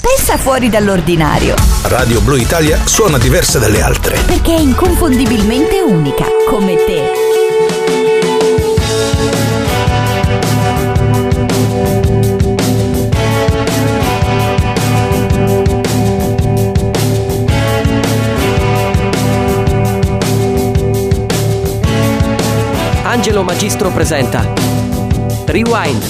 pensa 0.00 0.36
fuori 0.36 0.68
dall'ordinario. 0.68 1.54
Radio 1.82 2.20
Blu 2.20 2.36
Italia 2.36 2.80
suona 2.84 3.18
diversa 3.18 3.58
dalle 3.58 3.82
altre. 3.82 4.18
Perché 4.26 4.54
è 4.54 4.58
inconfondibilmente 4.60 5.80
unica, 5.80 6.24
come 6.48 6.76
te. 6.84 7.12
Angelo 23.04 23.42
Magistro 23.42 23.90
presenta 23.90 24.40
Rewind 25.46 26.02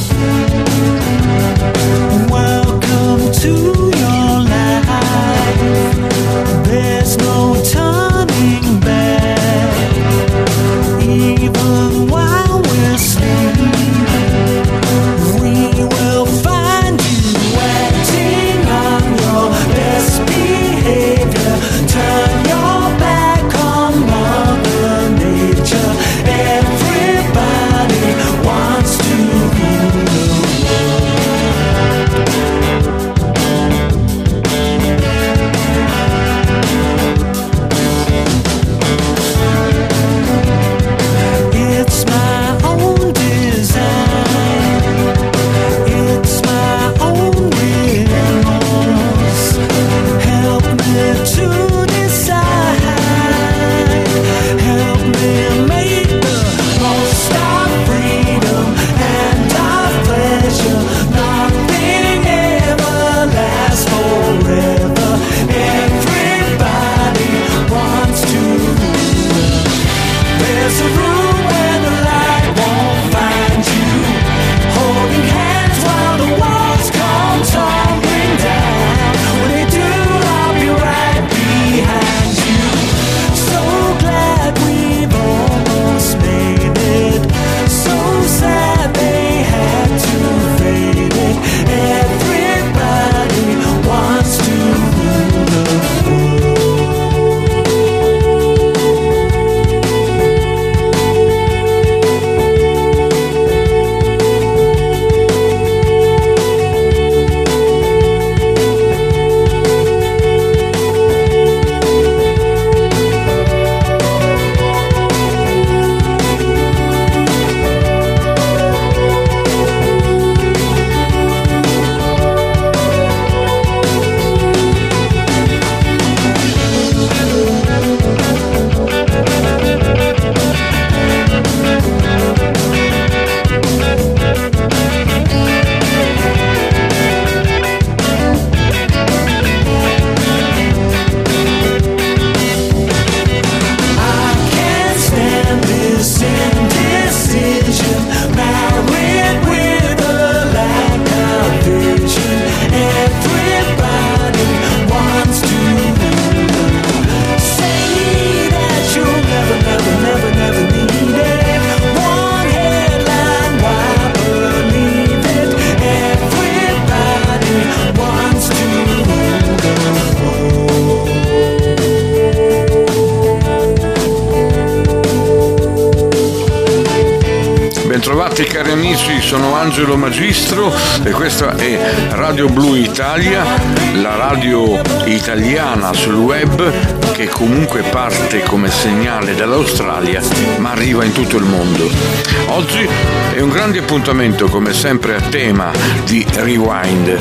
appuntamento 194.03 194.47
come 194.49 194.73
sempre 194.73 195.15
a 195.15 195.21
tema 195.21 195.71
di 196.05 196.27
Rewind. 196.29 197.17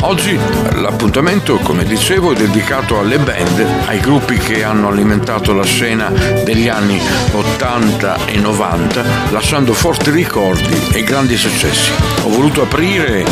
Oggi 0.00 0.38
l'appuntamento, 0.74 1.56
come 1.56 1.84
dicevo, 1.84 2.32
è 2.32 2.36
dedicato 2.36 2.98
alle 2.98 3.16
band, 3.16 3.64
ai 3.86 3.98
gruppi 3.98 4.36
che 4.36 4.62
hanno 4.62 4.88
alimentato 4.88 5.54
la 5.54 5.64
scena 5.64 6.10
degli 6.44 6.68
anni 6.68 7.00
80 7.32 8.26
e 8.26 8.36
90, 8.40 9.02
lasciando 9.30 9.72
forti 9.72 10.10
ricordi 10.10 10.78
e 10.92 11.02
grandi 11.02 11.38
successi. 11.38 11.90
Ho 12.24 12.28
voluto 12.28 12.60
aprire 12.60 13.24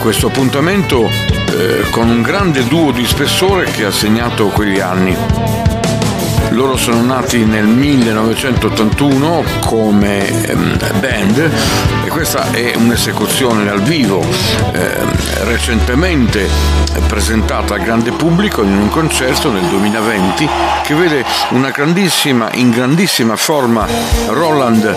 questo 0.00 0.28
appuntamento 0.28 1.10
eh, 1.10 1.84
con 1.90 2.08
un 2.08 2.22
grande 2.22 2.66
duo 2.66 2.92
di 2.92 3.04
spessore 3.06 3.64
che 3.66 3.84
ha 3.84 3.90
segnato 3.92 4.46
quegli 4.46 4.80
anni 4.80 5.14
loro 6.54 6.76
sono 6.76 7.00
nati 7.02 7.44
nel 7.46 7.64
1981 7.66 9.42
come 9.60 10.46
ehm, 10.48 10.76
band 11.00 11.50
e 12.04 12.08
questa 12.08 12.50
è 12.52 12.74
un'esecuzione 12.76 13.68
al 13.70 13.80
vivo 13.80 14.20
ehm, 14.20 15.10
recentemente 15.46 16.46
presentata 17.06 17.74
al 17.74 17.80
grande 17.82 18.10
pubblico 18.12 18.62
in 18.62 18.76
un 18.76 18.90
concerto 18.90 19.50
nel 19.50 19.64
2020 19.64 20.46
che 20.84 20.94
vede 20.94 21.24
una 21.50 21.70
grandissima, 21.70 22.50
in 22.52 22.68
grandissima 22.70 23.34
forma 23.36 23.86
Roland 24.26 24.94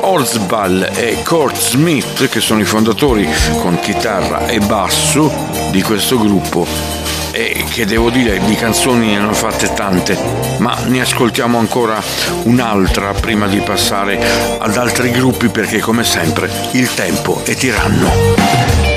Orzbal 0.00 0.88
e 0.94 1.22
Kurt 1.22 1.56
Smith 1.56 2.28
che 2.28 2.40
sono 2.40 2.60
i 2.60 2.64
fondatori 2.64 3.28
con 3.60 3.78
chitarra 3.78 4.46
e 4.46 4.58
basso 4.60 5.30
di 5.70 5.82
questo 5.82 6.18
gruppo 6.18 6.97
e 7.38 7.64
che 7.70 7.84
devo 7.86 8.10
dire 8.10 8.40
di 8.44 8.56
canzoni 8.56 9.06
ne 9.10 9.18
hanno 9.18 9.32
fatte 9.32 9.72
tante, 9.72 10.18
ma 10.58 10.76
ne 10.88 11.02
ascoltiamo 11.02 11.56
ancora 11.56 12.02
un'altra 12.44 13.12
prima 13.12 13.46
di 13.46 13.60
passare 13.60 14.18
ad 14.58 14.76
altri 14.76 15.12
gruppi 15.12 15.46
perché 15.48 15.78
come 15.78 16.02
sempre 16.02 16.50
il 16.72 16.92
tempo 16.94 17.40
è 17.44 17.54
tiranno. 17.54 18.96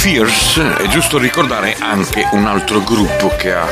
Fierce, 0.00 0.76
è 0.76 0.86
giusto 0.86 1.18
ricordare 1.18 1.74
anche 1.80 2.28
un 2.30 2.46
altro 2.46 2.80
gruppo 2.84 3.34
che 3.36 3.52
ha 3.52 3.66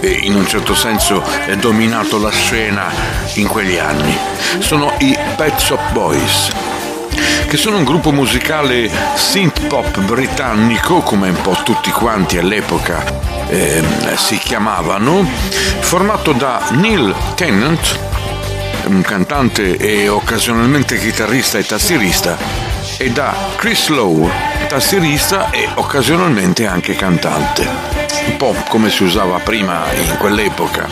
eh, 0.00 0.18
in 0.22 0.34
un 0.34 0.46
certo 0.46 0.74
senso 0.74 1.22
eh, 1.46 1.58
dominato 1.58 2.18
la 2.18 2.30
scena 2.30 2.86
in 3.34 3.46
quegli 3.46 3.76
anni. 3.76 4.16
Sono 4.60 4.94
i 5.00 5.14
Pet 5.36 5.58
Shop 5.58 5.92
Boys 5.92 6.50
che 7.46 7.56
sono 7.58 7.76
un 7.76 7.84
gruppo 7.84 8.12
musicale 8.12 8.90
synth 9.14 9.66
pop 9.66 10.00
britannico, 10.00 11.02
come 11.02 11.28
un 11.28 11.40
po' 11.42 11.58
tutti 11.64 11.90
quanti 11.90 12.38
all'epoca 12.38 13.04
eh, 13.48 13.84
si 14.16 14.38
chiamavano, 14.38 15.22
formato 15.80 16.32
da 16.32 16.68
Neil 16.72 17.14
Tennant, 17.34 17.98
un 18.86 19.02
cantante 19.02 19.76
e 19.76 20.08
occasionalmente 20.08 20.98
chitarrista 20.98 21.58
e 21.58 21.66
tastierista, 21.66 22.69
e 23.02 23.08
da 23.12 23.34
Chris 23.56 23.86
Lowe, 23.88 24.30
tastierista 24.68 25.48
e 25.48 25.66
occasionalmente 25.76 26.66
anche 26.66 26.94
cantante. 26.96 27.66
Un 28.26 28.36
po' 28.36 28.54
come 28.68 28.90
si 28.90 29.04
usava 29.04 29.38
prima 29.38 29.90
in 29.94 30.16
quell'epoca. 30.18 30.86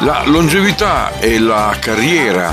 La 0.00 0.22
longevità 0.24 1.12
e 1.20 1.38
la 1.38 1.72
carriera 1.78 2.52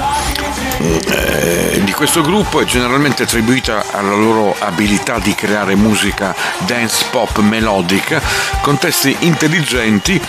eh, 0.77 1.81
di 1.83 1.91
questo 1.91 2.21
gruppo 2.21 2.59
è 2.61 2.65
generalmente 2.65 3.23
attribuita 3.23 3.83
alla 3.93 4.13
loro 4.13 4.55
abilità 4.59 5.17
di 5.17 5.33
creare 5.33 5.73
musica 5.73 6.35
dance 6.59 7.07
pop 7.09 7.39
melodica 7.39 8.21
con 8.61 8.77
testi 8.77 9.15
intelligenti 9.21 10.21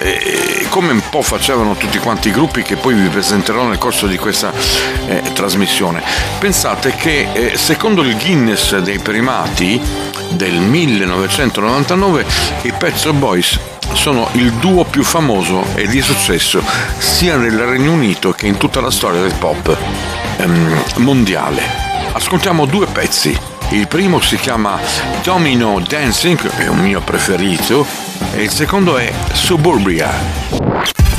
eh, 0.00 0.66
come 0.70 0.92
un 0.92 1.02
po' 1.10 1.20
facevano 1.22 1.76
tutti 1.76 1.98
quanti 1.98 2.28
i 2.28 2.32
gruppi 2.32 2.62
che 2.62 2.76
poi 2.76 2.94
vi 2.94 3.08
presenterò 3.08 3.66
nel 3.66 3.76
corso 3.78 4.06
di 4.06 4.16
questa 4.16 4.52
eh, 5.06 5.22
trasmissione. 5.34 6.02
Pensate 6.38 6.94
che 6.94 7.28
eh, 7.32 7.56
secondo 7.56 8.02
il 8.02 8.16
Guinness 8.16 8.76
dei 8.78 8.98
primati 8.98 9.80
del 10.30 10.54
1999 10.60 12.24
i 12.62 12.72
Pezzo 12.72 13.12
Boys 13.12 13.58
sono 13.92 14.28
il 14.32 14.52
duo 14.54 14.84
più 14.84 15.02
famoso 15.02 15.64
e 15.74 15.86
di 15.88 16.00
successo 16.00 16.62
sia 16.98 17.36
nel 17.36 17.58
Regno 17.58 17.92
Unito 17.92 18.30
che 18.32 18.46
in 18.46 18.56
tutta 18.56 18.80
la 18.80 18.90
storia 18.90 19.20
del 19.20 19.34
pop 19.34 19.76
ehm, 20.36 20.82
mondiale. 20.96 21.62
Ascoltiamo 22.12 22.64
due 22.66 22.86
pezzi. 22.86 23.38
Il 23.70 23.86
primo 23.86 24.20
si 24.20 24.36
chiama 24.36 24.78
Domino 25.22 25.80
Dancing, 25.86 26.48
è 26.56 26.66
un 26.66 26.78
mio 26.78 27.00
preferito, 27.00 27.86
e 28.40 28.44
il 28.44 28.50
secondo 28.50 28.96
è 28.96 29.12
Suburbia. 29.32 30.08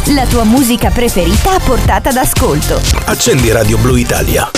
La 0.07 0.25
tua 0.25 0.44
musica 0.44 0.89
preferita 0.89 1.51
a 1.53 1.59
portata 1.59 2.12
d'ascolto. 2.12 2.81
Accendi 3.06 3.51
Radio 3.51 3.77
Blue 3.77 4.00
Italia. 4.00 4.50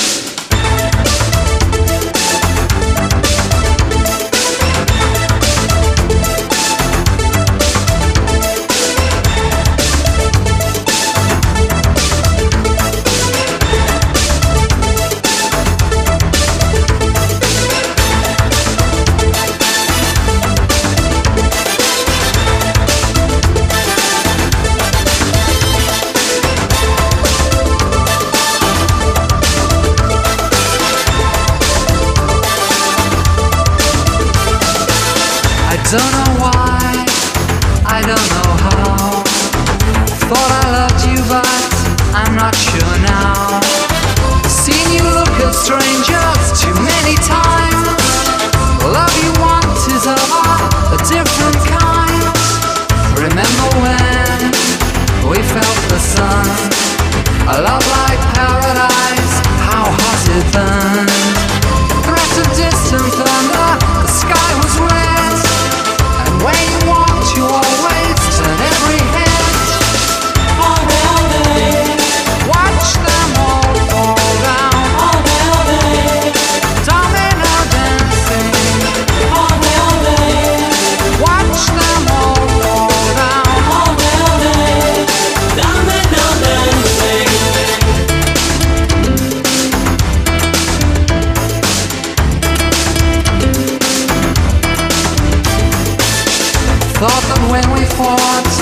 Don't 35.94 36.01
know 36.01 36.42
why 36.42 37.06
I 37.86 38.01
don't 38.04 38.32
thought 97.04 97.26
that 97.31 97.42
when 97.52 97.66
we 97.76 97.83
fought, 98.00 98.54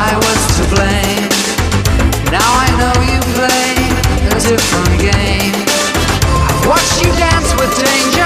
I 0.00 0.10
was 0.24 0.40
to 0.58 0.64
blame. 0.70 1.30
Now 2.34 2.46
I 2.46 2.68
know 2.78 2.94
you 3.10 3.18
play 3.34 3.74
a 4.30 4.34
different 4.38 4.94
game. 5.02 5.58
I've 6.46 6.62
watched 6.70 6.96
you 7.02 7.10
dance 7.18 7.50
with 7.58 7.72
danger. 7.82 8.17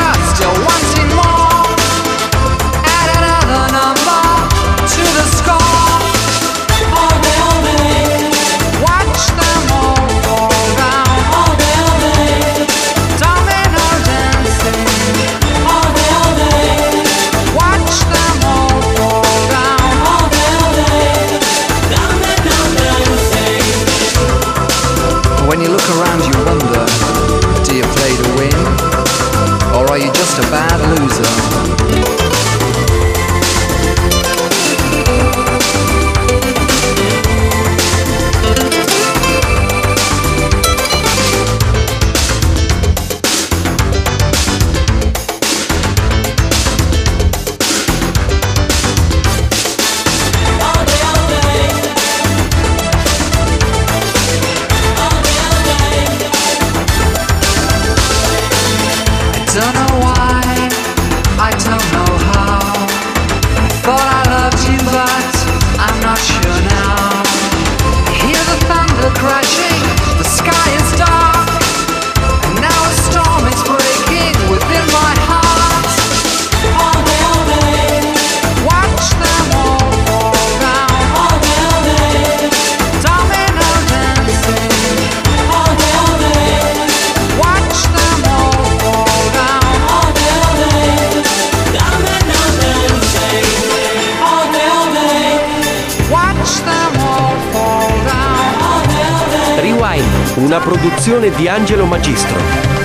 Wine, 99.83 100.05
una 100.37 100.61
produzione 100.61 101.31
di 101.31 101.49
Angelo 101.49 101.85
Magistro. 101.87 102.82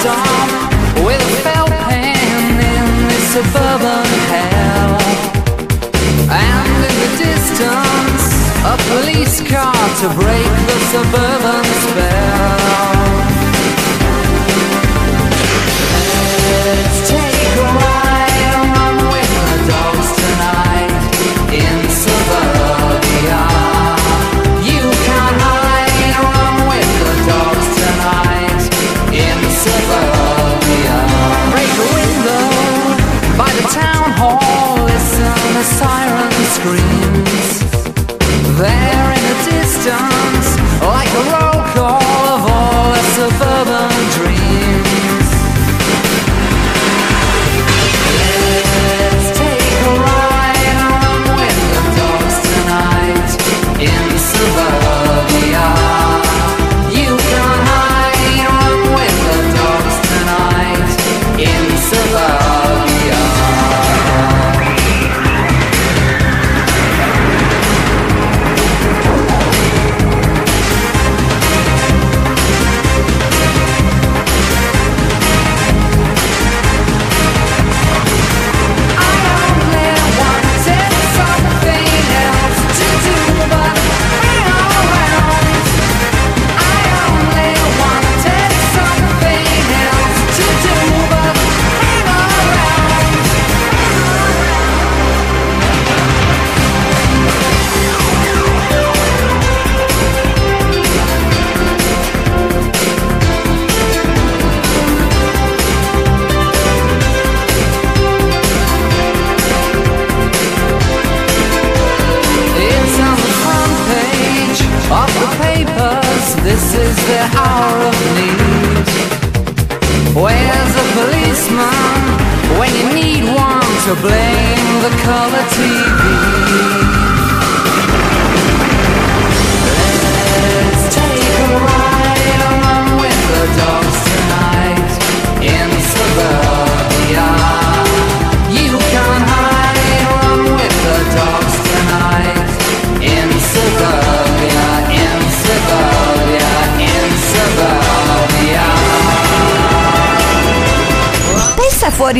storm 0.00 0.50
With 1.04 1.20
a 1.20 1.30
felt 1.44 1.70
pen 1.88 2.54
in 2.70 2.86
this 3.10 3.24
suburban 3.34 4.06
hell 4.32 4.92
And 6.42 6.70
in 6.86 6.94
the 6.98 7.10
distance 7.26 8.24
A 8.72 8.74
police 8.90 9.36
car 9.52 9.74
to 10.02 10.06
break 10.22 10.50
the 10.70 10.78
suburban 10.92 11.64
spell 11.84 12.57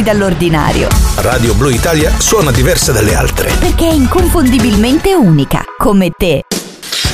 dall'ordinario. 0.08 0.88
Radio 1.16 1.52
Blu 1.54 1.68
Italia 1.68 2.10
suona 2.16 2.50
diversa 2.50 2.92
dalle 2.92 3.14
altre. 3.14 3.50
Perché 3.58 3.86
è 3.88 3.92
inconfondibilmente 3.92 5.12
unica, 5.14 5.62
come 5.76 6.12
te. 6.16 6.44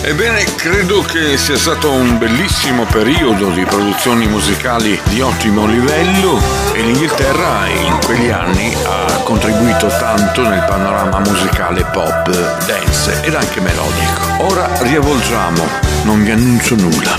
Ebbene, 0.02 0.44
credo 0.56 1.02
che 1.02 1.36
sia 1.36 1.56
stato 1.56 1.90
un 1.90 2.18
bellissimo 2.18 2.84
periodo 2.84 3.48
di 3.50 3.64
produzioni 3.64 4.28
musicali 4.28 5.00
di 5.04 5.20
ottimo 5.22 5.66
livello 5.66 6.38
e 6.72 6.82
l'Inghilterra 6.82 7.66
in 7.66 7.98
quegli 8.04 8.28
anni 8.28 8.72
ha 8.84 9.12
contribuito 9.24 9.88
tanto 9.88 10.46
nel 10.46 10.62
panorama 10.68 11.18
musicale 11.18 11.84
pop, 11.86 12.28
dance 12.66 13.22
ed 13.24 13.34
anche 13.34 13.60
melodico. 13.60 14.44
Ora 14.52 14.68
riavolgiamo, 14.82 15.66
non 16.04 16.22
vi 16.22 16.30
annuncio 16.30 16.76
nulla. 16.76 17.14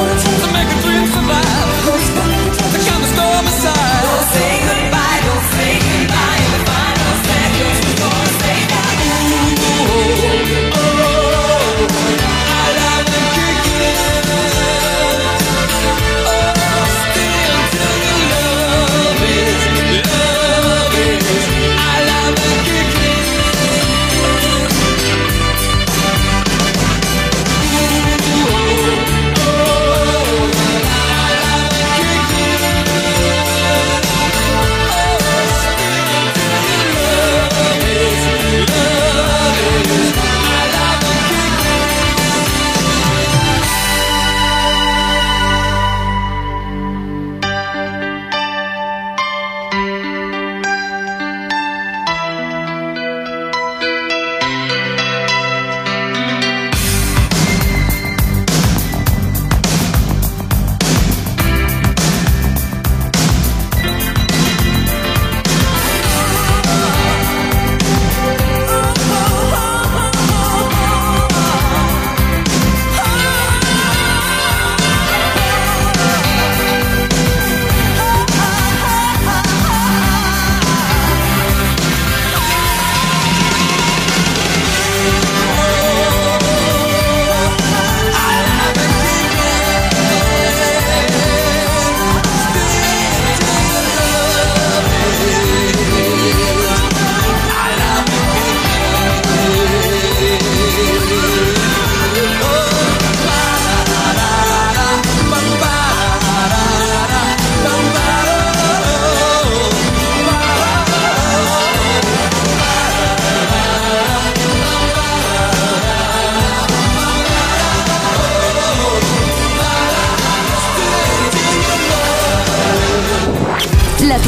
wanna 0.09 0.50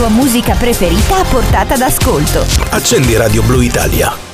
tua 0.05 0.11
musica 0.11 0.55
preferita 0.55 1.17
a 1.19 1.23
portata 1.25 1.77
d'ascolto. 1.77 2.45
Accendi 2.71 3.15
Radio 3.15 3.41
Blue 3.43 3.63
Italia. 3.65 4.31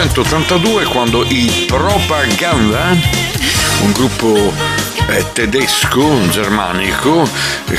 1982 0.00 0.84
quando 0.90 1.24
i 1.24 1.64
Propaganda, 1.66 2.82
un 3.82 3.90
gruppo 3.90 4.52
eh, 5.08 5.26
tedesco, 5.32 6.28
germanico, 6.30 7.28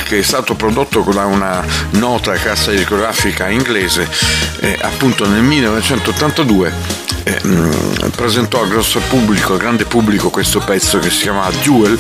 che 0.03 0.19
è 0.19 0.21
stato 0.21 0.53
prodotto 0.55 0.99
da 1.13 1.25
una 1.25 1.63
nota 1.91 2.33
cassa 2.33 2.71
discografica 2.71 3.47
inglese, 3.47 4.05
eh, 4.59 4.77
appunto 4.81 5.25
nel 5.29 5.43
1982 5.43 6.73
eh, 7.23 7.39
mh, 7.41 7.49
mm, 7.53 8.07
presentò 8.17 8.63
al 8.63 8.67
grosso 8.67 8.99
pubblico, 9.07 9.53
al 9.53 9.59
grande 9.59 9.85
pubblico 9.85 10.29
questo 10.29 10.59
pezzo 10.59 10.99
che 10.99 11.09
si 11.09 11.21
chiama 11.21 11.49
Duel 11.63 11.97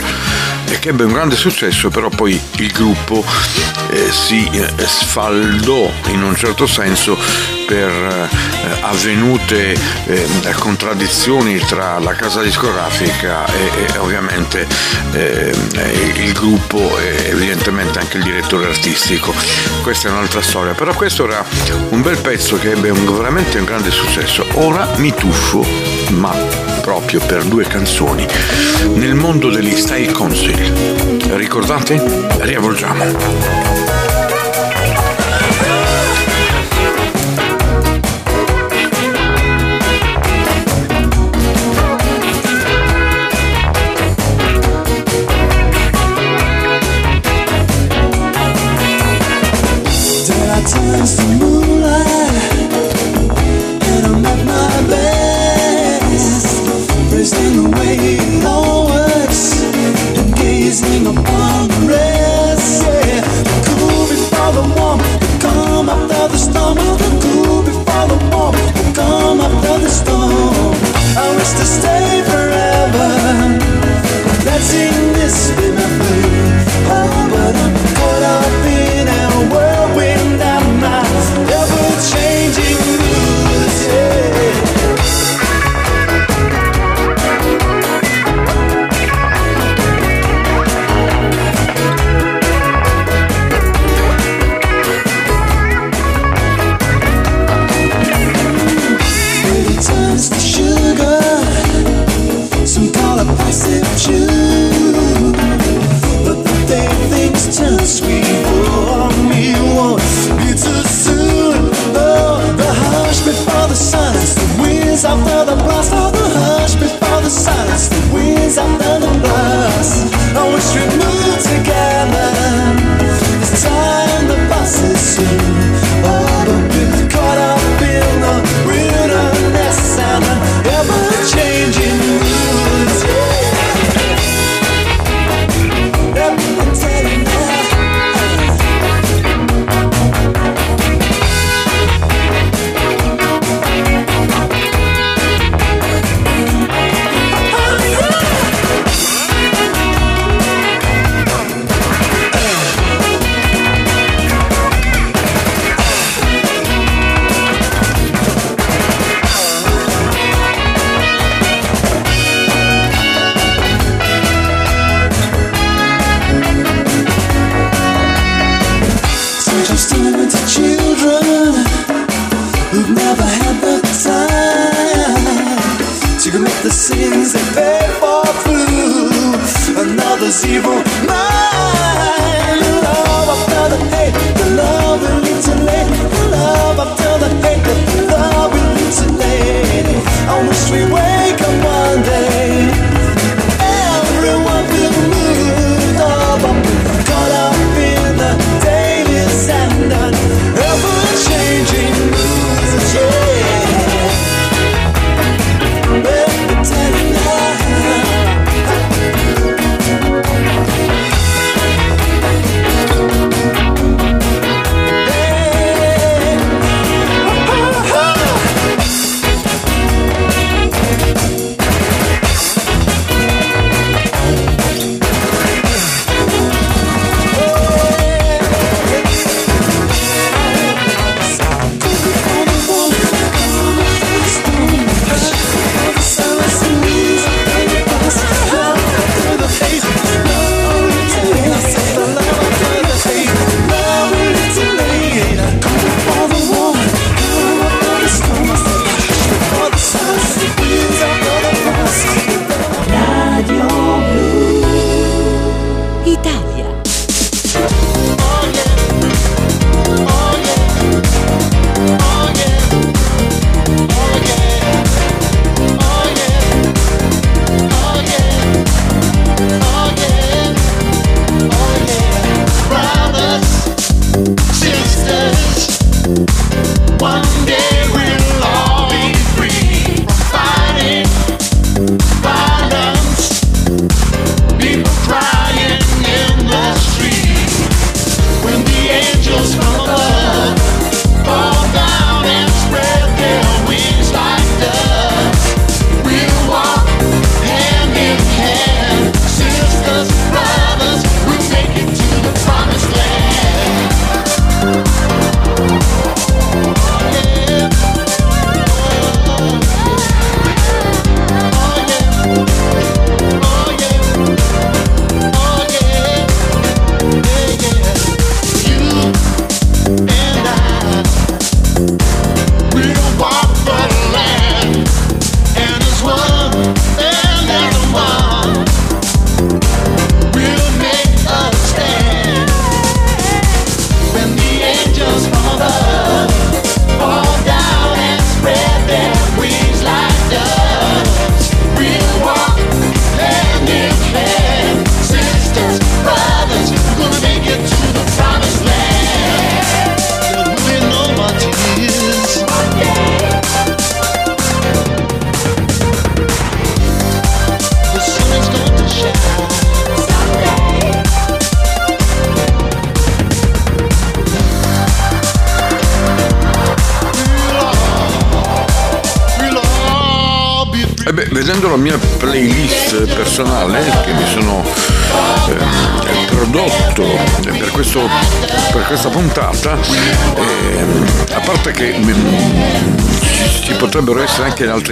e 0.71 0.79
che 0.79 0.89
ebbe 0.89 1.03
un 1.03 1.11
grande 1.13 1.35
successo, 1.35 1.89
però 1.89 2.09
poi 2.09 2.39
il 2.57 2.71
gruppo 2.71 3.23
eh, 3.89 4.11
si 4.11 4.47
eh, 4.53 4.67
sfaldò 4.85 5.91
in 6.07 6.21
un 6.21 6.35
certo 6.35 6.67
senso 6.67 7.17
per 7.65 7.89
eh, 7.89 8.77
avvenute 8.81 9.75
eh, 10.05 10.27
contraddizioni 10.59 11.57
tra 11.59 11.97
la 11.99 12.13
casa 12.13 12.41
discografica 12.43 13.45
e, 13.45 13.93
e 13.93 13.97
ovviamente 13.97 14.67
eh, 15.13 15.53
il 16.17 16.33
gruppo 16.33 16.97
e 16.99 17.29
evidentemente 17.31 17.99
anche 17.99 18.17
il 18.17 18.23
direttore 18.23 18.67
artistico. 18.67 19.33
Questa 19.81 20.07
è 20.07 20.11
un'altra 20.11 20.41
storia, 20.41 20.73
però 20.73 20.93
questo 20.93 21.25
era 21.25 21.43
un 21.89 22.01
bel 22.01 22.17
pezzo 22.17 22.59
che 22.59 22.71
ebbe 22.71 22.89
un, 22.91 23.17
veramente 23.17 23.57
un 23.57 23.65
grande 23.65 23.89
successo. 23.91 24.45
Ora 24.53 24.87
mi 24.97 25.13
tuffo, 25.15 25.65
ma 26.09 26.67
proprio 26.81 27.19
per 27.19 27.43
due 27.43 27.65
canzoni 27.65 28.25
nel 28.95 29.15
mondo 29.15 29.49
degli 29.49 29.75
Style 29.75 30.11
Council. 30.11 30.53
Ricordate? 31.35 32.01
Riavolgiamo. 32.41 33.88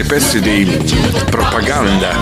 pezzi 0.08 0.40
di 0.40 0.66
propaganda 1.30 2.16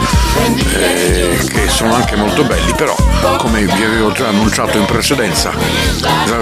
eh, 0.80 1.38
che 1.48 1.70
sono 1.70 1.94
anche 1.94 2.16
molto 2.16 2.44
belli, 2.44 2.74
però 2.74 2.96
come 3.38 3.64
vi 3.64 3.84
avevo 3.84 4.12
già 4.12 4.28
annunciato 4.30 4.78
in 4.80 4.86
precedenza, 4.86 5.52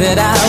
that 0.00 0.18
I 0.36 0.39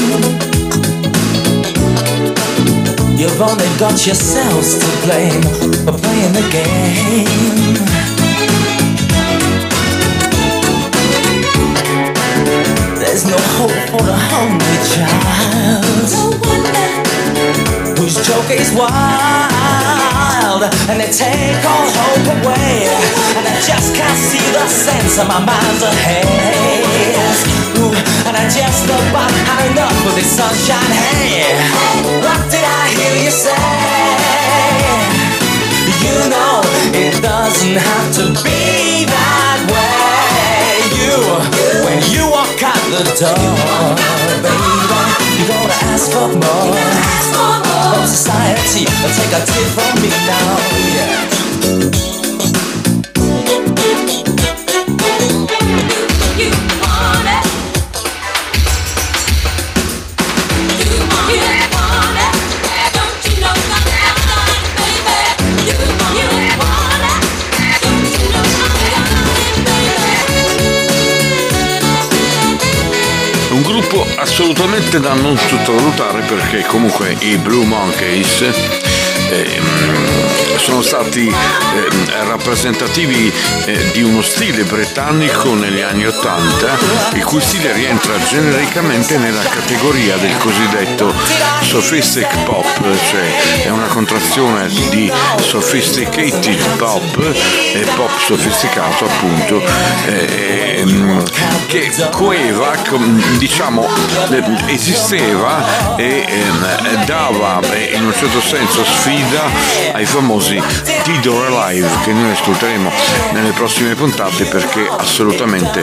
You've 3.17 3.41
only 3.41 3.71
got 3.79 4.05
yourselves 4.05 4.75
to 4.83 4.89
blame 5.07 5.43
for 5.87 5.97
playing 6.03 6.33
the 6.35 6.43
game. 6.51 8.14
There's 13.15 13.31
no 13.31 13.39
hope 13.63 13.79
for 13.95 14.03
the 14.11 14.17
hungry 14.35 14.79
child. 14.91 16.03
No 16.19 16.35
wonder 16.35 16.91
whose 17.95 18.19
joke 18.27 18.51
is 18.51 18.75
wild, 18.75 20.67
and 20.91 20.99
they 20.99 21.15
take 21.15 21.63
all 21.63 21.87
hope 21.95 22.27
away. 22.43 22.91
And 23.39 23.45
I 23.47 23.55
just 23.63 23.95
can't 23.95 24.19
see 24.19 24.43
the 24.51 24.67
sense 24.67 25.15
of 25.23 25.31
my 25.31 25.39
mind's 25.39 25.83
ahead. 25.87 26.83
Ooh, 27.79 27.95
and 28.27 28.35
I 28.35 28.51
just 28.51 28.83
about 28.91 29.31
had 29.47 29.63
enough 29.71 29.95
for 30.03 30.11
this 30.19 30.35
sunshine. 30.35 30.91
Hey, 30.99 31.55
what 32.19 32.43
did 32.51 32.67
I 32.67 32.85
hear 32.99 33.15
you 33.23 33.33
say? 33.47 34.91
You 36.03 36.17
know 36.35 36.67
it 36.99 37.23
doesn't 37.23 37.79
have 37.79 38.07
to 38.19 38.43
be. 38.43 38.84
the 43.03 43.05
door, 43.19 43.95
baby. 44.43 44.51
You're 45.35 45.49
gonna 45.49 45.79
ask 45.91 46.11
for 46.13 46.29
more. 46.29 46.79
From 47.33 47.63
oh, 47.67 48.07
society, 48.07 48.85
take 48.85 49.33
a 49.35 49.41
tip 49.45 49.75
from 49.75 50.01
me 50.03 50.11
now. 50.11 50.59
Yeah. 50.95 51.34
gruppo 73.95 74.07
assolutamente 74.17 74.99
da 74.99 75.15
non 75.15 75.37
sottovalutare 75.37 76.23
perché 76.23 76.63
comunque 76.67 77.15
i 77.21 77.37
Blue 77.37 77.65
Monkeys 77.65 78.41
eh, 79.31 80.23
eh, 80.55 80.59
sono 80.59 80.83
stati 80.83 81.27
eh, 81.27 82.25
rappresentativi 82.29 83.31
eh, 83.65 83.91
di 83.93 84.03
uno 84.03 84.23
stile 84.23 84.63
britannico 84.63 85.53
negli 85.55 85.81
anni 85.81 86.07
Ottanta, 86.07 86.79
il 87.15 87.25
cui 87.25 87.41
stile 87.41 87.73
rientra 87.73 88.15
genericamente 88.29 89.19
nella 89.19 89.43
categoria 89.43 90.17
del 90.17 90.37
cosiddetto 90.37 91.13
sophistic 91.63 92.29
pop, 92.45 92.67
cioè 93.11 93.63
è 93.65 93.71
una 93.71 93.87
contrazione 93.87 94.69
di 94.91 95.11
sophisticated 95.41 96.77
pop 96.77 97.35
e 97.75 97.85
pop 97.97 98.13
sofisticato 98.25 99.07
appunto, 99.07 99.61
eh, 100.07 100.75
ehm, 100.87 101.23
che 101.67 101.91
coeva, 102.13 102.77
diciamo, 103.39 103.89
esisteva 104.67 105.97
e 105.97 106.25
ehm, 106.29 107.05
dava 107.07 107.61
eh, 107.73 107.93
in 107.97 108.05
un 108.05 108.13
certo 108.17 108.41
senso 108.41 108.85
sfida 108.85 109.43
ai 109.95 110.05
famosi 110.05 110.43
famosi 110.45 110.61
Dead 110.85 111.27
Alive 111.27 111.89
che 112.05 112.13
noi 112.13 112.31
ascolteremo 112.31 112.91
nelle 113.33 113.53
prossime 113.53 113.95
puntate 113.95 114.45
perché 114.45 114.87
assolutamente 114.97 115.83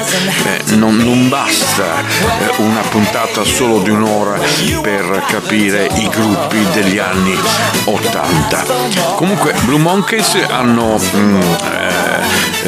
eh, 0.65 0.75
non, 0.75 0.95
non, 0.97 1.29
basta 1.29 2.01
eh, 2.39 2.61
una 2.61 2.81
puntata 2.81 3.43
solo 3.43 3.79
di 3.79 3.89
un'ora 3.89 4.37
per 4.81 5.23
capire 5.27 5.89
i 5.95 6.07
gruppi 6.09 6.65
degli 6.73 6.97
anni 6.97 7.37
80. 7.85 8.63
Comunque 9.15 9.53
Blue 9.65 9.79
Monkeys 9.79 10.35
hanno 10.49 10.99
mm, 11.15 11.41
eh, 11.41 11.91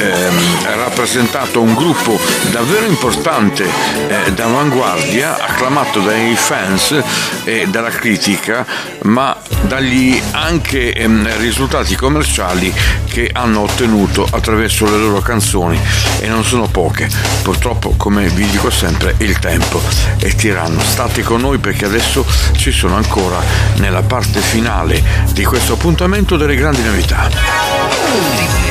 ehm, 0.01 0.37
rappresentato 0.77 1.61
un 1.61 1.75
gruppo 1.75 2.19
davvero 2.51 2.85
importante 2.85 3.65
eh, 4.07 4.31
d'avanguardia, 4.33 5.37
acclamato 5.47 5.99
dai 5.99 6.35
fans 6.35 6.95
e 7.43 7.67
dalla 7.67 7.89
critica, 7.89 8.65
ma 9.03 9.35
dagli 9.61 10.21
anche 10.31 10.93
ehm, 10.93 11.37
risultati 11.39 11.82
risultati 11.83 11.95
commerciali 11.95 12.73
che 13.09 13.29
hanno 13.31 13.59
ottenuto 13.61 14.25
attraverso 14.29 14.85
le 14.89 14.97
loro 14.97 15.19
canzoni 15.19 15.79
e 16.19 16.27
non 16.27 16.43
sono 16.43 16.67
poche. 16.67 17.09
Purtroppo, 17.41 17.93
come 17.97 18.27
vi 18.27 18.47
dico 18.49 18.69
sempre, 18.69 19.13
il 19.19 19.37
tempo 19.39 19.81
è 20.17 20.27
tiranno. 20.33 20.81
State 20.81 21.21
con 21.23 21.41
noi 21.41 21.59
perché 21.59 21.85
adesso 21.85 22.25
ci 22.57 22.71
sono 22.71 22.95
ancora 22.95 23.39
nella 23.75 24.01
parte 24.01 24.39
finale 24.39 25.01
di 25.33 25.43
questo 25.45 25.73
appuntamento 25.73 26.37
delle 26.37 26.55
grandi 26.55 26.81
novità. 26.81 28.62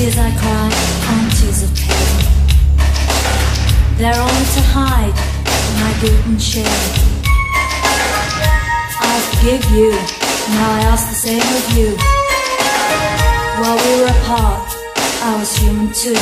tears 0.00 0.16
I 0.16 0.30
cry 0.42 0.68
and 1.12 1.26
tears 1.36 1.60
of 1.62 1.70
pain. 1.76 2.12
They're 3.98 4.18
only 4.26 4.46
to 4.56 4.62
hide 4.72 5.16
my 5.84 5.92
guilt 6.00 6.24
and 6.26 6.40
shame. 6.40 6.84
I 9.04 9.06
forgive 9.30 9.64
you, 9.78 9.90
now 10.56 10.70
I 10.78 10.80
ask 10.90 11.02
the 11.10 11.16
same 11.26 11.48
of 11.60 11.64
you. 11.76 11.88
While 13.60 13.76
we 13.84 13.92
were 14.00 14.14
apart, 14.22 14.60
I 15.22 15.24
was 15.38 15.50
human 15.58 15.88
too. 15.92 16.20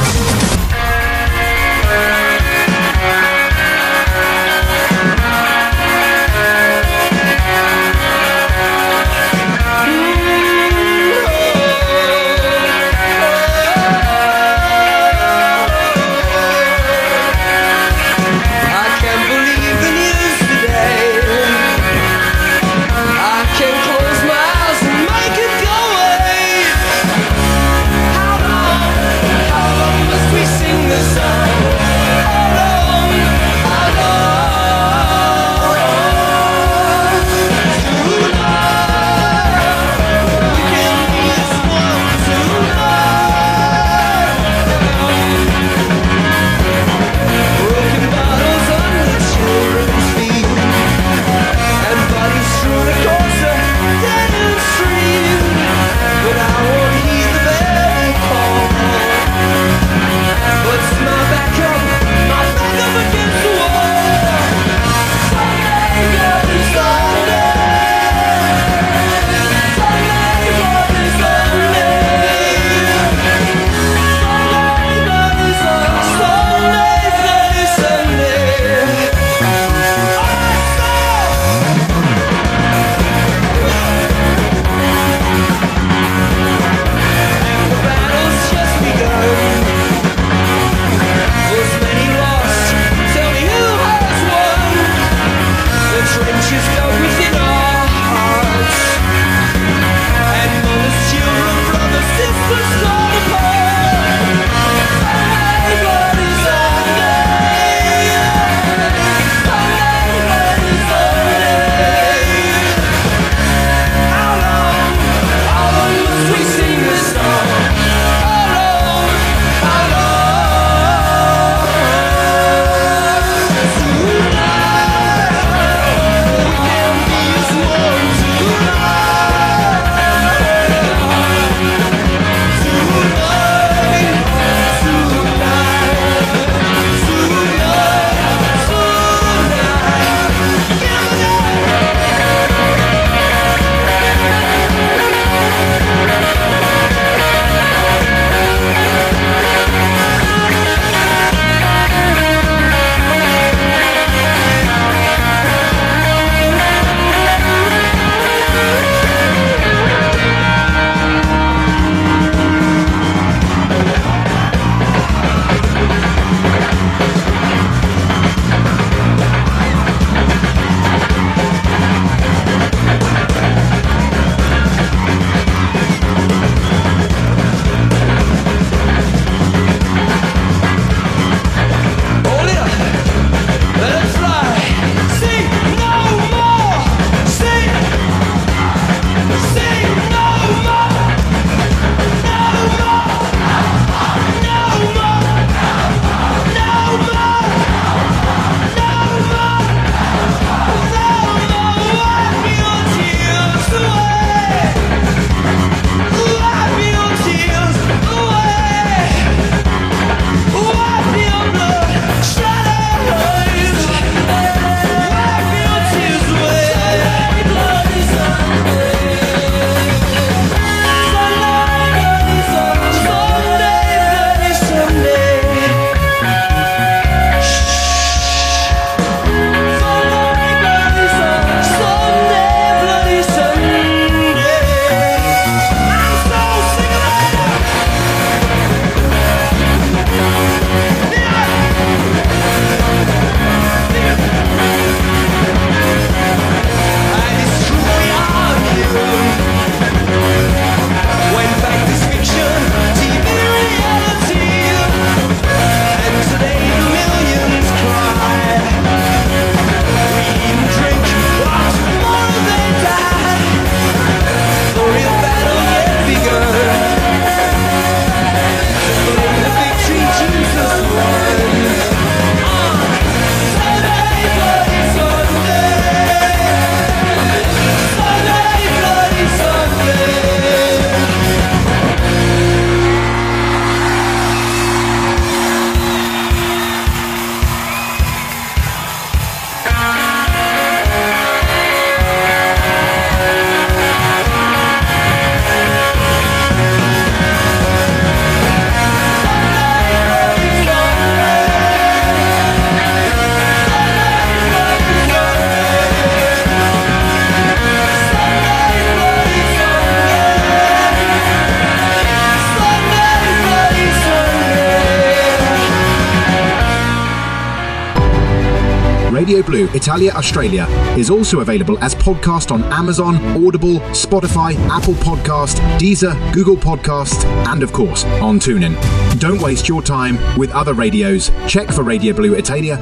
Italia 319.83 320.13
Australia 320.13 320.65
is 320.97 321.11
also 321.11 321.41
available 321.41 321.77
as 321.83 321.93
podcast 321.93 322.53
on 322.53 322.63
Amazon, 322.73 323.17
Audible, 323.45 323.81
Spotify, 323.91 324.55
Apple 324.69 324.95
Podcast, 324.95 325.57
Deezer, 325.81 326.15
Google 326.33 326.55
Podcast, 326.55 327.25
and 327.49 327.65
of 327.65 327.73
course 327.73 328.05
on 328.23 328.39
TuneIn. 328.39 328.77
Don't 329.19 329.43
waste 329.43 329.69
your 329.69 329.83
time 329.83 330.21
with 330.39 330.53
other 330.53 330.73
radios. 330.73 331.33
Check 331.49 331.67
for 331.69 331.83
Radio 331.83 332.15
Blue 332.15 332.35
Italia. 332.35 332.77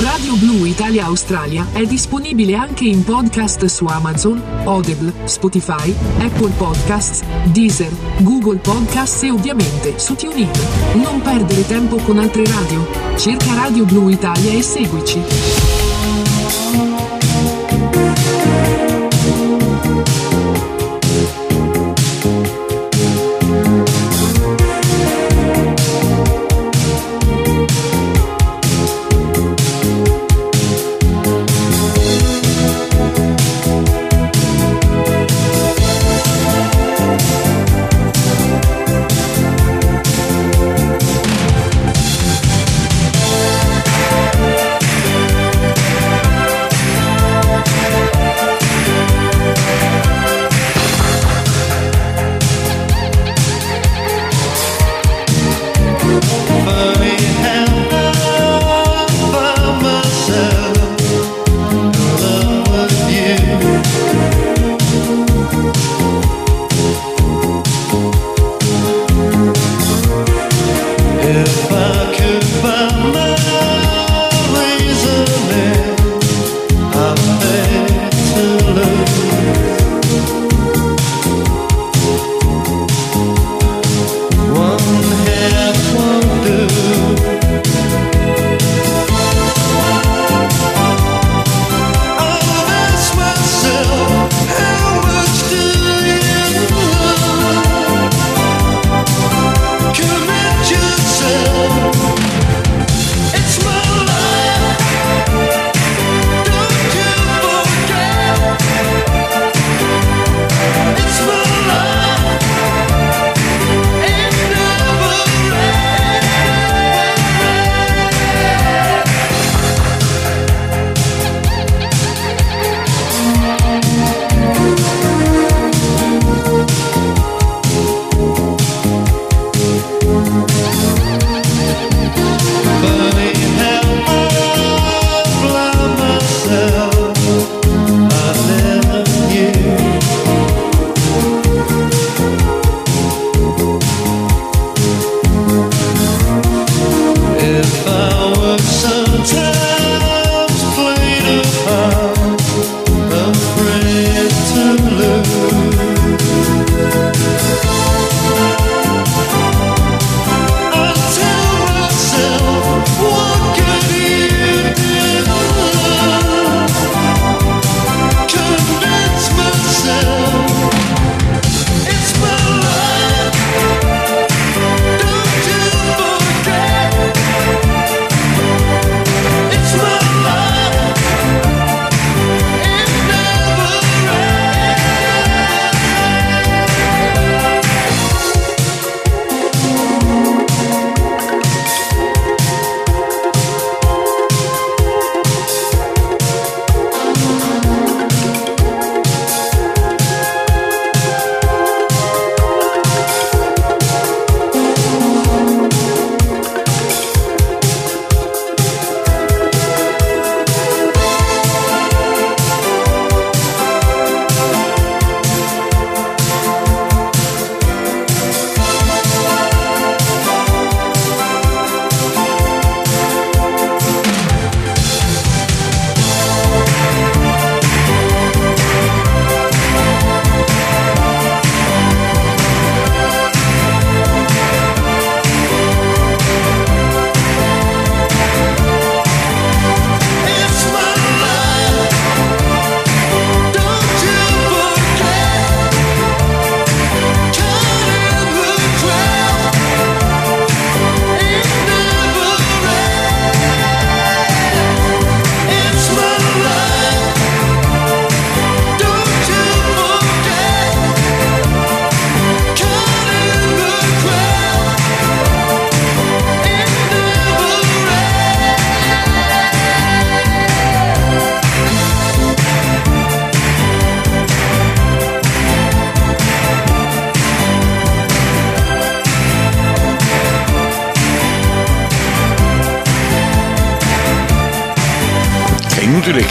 Radio 0.00 0.36
Blue 0.40 0.64
Italia 0.64 1.02
Australia 1.04 1.66
è 1.74 1.84
disponibile 1.84 2.54
anche 2.54 2.86
in 2.86 3.04
podcast 3.04 3.62
su 3.66 3.84
Amazon, 3.84 4.40
Audible, 4.64 5.12
Spotify, 5.26 5.94
Apple 6.20 6.52
Podcasts, 6.56 7.20
Deezer, 7.52 7.92
Google 8.22 8.56
Podcasts 8.56 9.22
e 9.24 9.30
ovviamente 9.30 9.98
su 9.98 10.14
TuneIn. 10.14 10.48
Non 10.94 11.20
perdere 11.20 11.66
tempo 11.66 11.96
con 11.96 12.16
altre 12.18 12.44
radio 12.46 13.03
Cerca 13.16 13.54
Radio 13.54 13.84
Blu 13.86 14.08
Italia 14.10 14.52
e 14.52 14.60
seguici. 14.62 15.73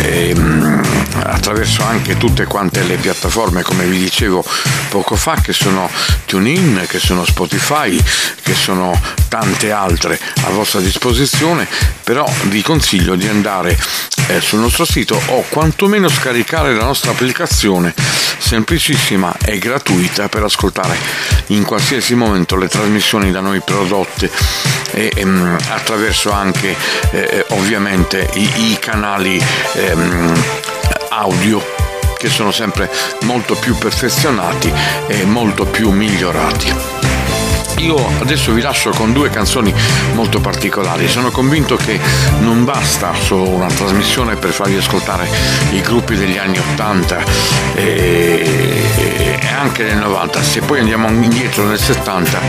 eh, 0.00 0.34
attraverso 1.24 1.82
anche 1.82 2.16
tutte 2.16 2.44
quante 2.44 2.82
le 2.82 2.96
piattaforme 2.96 3.62
come 3.62 3.84
vi 3.86 3.98
dicevo 3.98 4.44
poco 4.88 5.16
fa 5.16 5.36
che 5.40 5.52
sono 5.52 5.90
TuneIn, 6.24 6.84
che 6.88 6.98
sono 6.98 7.24
Spotify, 7.24 8.00
che 8.42 8.54
sono 8.54 8.98
tante 9.28 9.70
altre 9.72 10.18
a 10.44 10.50
vostra 10.50 10.80
disposizione, 10.80 11.66
però 12.04 12.26
vi 12.44 12.62
consiglio 12.62 13.14
di 13.14 13.26
andare 13.26 13.78
eh, 14.28 14.40
sul 14.40 14.60
nostro 14.60 14.84
sito 14.84 15.20
o 15.26 15.44
quantomeno 15.48 16.08
scaricare 16.08 16.74
la 16.74 16.84
nostra 16.84 17.10
applicazione 17.10 17.94
semplicissima 18.38 19.34
e 19.44 19.58
gratuita 19.58 20.28
per 20.28 20.42
ascoltare 20.42 20.96
in 21.48 21.64
qualsiasi 21.64 22.14
momento 22.14 22.56
le 22.56 22.68
trasmissioni 22.68 23.30
da 23.30 23.40
noi 23.40 23.60
prodotte 23.60 24.30
e 24.90 25.10
ehm, 25.16 25.56
attraverso 25.70 26.30
anche 26.32 26.74
eh, 27.10 27.44
ovviamente 27.50 28.28
i, 28.34 28.72
i 28.72 28.78
canali 28.78 29.42
eh, 29.74 29.87
ehm, 29.90 30.32
audio 31.10 31.60
che 32.18 32.28
sono 32.28 32.50
sempre 32.50 32.90
molto 33.22 33.54
più 33.54 33.74
perfezionati 33.76 34.72
e 35.06 35.24
molto 35.24 35.64
più 35.64 35.90
migliorati. 35.90 36.97
Io 37.78 37.94
adesso 38.20 38.52
vi 38.52 38.60
lascio 38.60 38.90
con 38.90 39.12
due 39.12 39.30
canzoni 39.30 39.72
molto 40.14 40.40
particolari. 40.40 41.08
Sono 41.08 41.30
convinto 41.30 41.76
che 41.76 41.98
non 42.40 42.64
basta 42.64 43.12
solo 43.14 43.48
una 43.50 43.68
trasmissione 43.68 44.34
per 44.34 44.50
farvi 44.50 44.76
ascoltare 44.76 45.26
i 45.70 45.80
gruppi 45.80 46.16
degli 46.16 46.36
anni 46.38 46.58
80 46.58 47.18
e, 47.74 49.36
anche 49.60 49.84
del 49.84 49.96
90. 49.96 50.42
Se 50.42 50.60
poi 50.60 50.80
andiamo 50.80 51.08
indietro 51.08 51.66
nel 51.66 51.78
70 51.78 52.40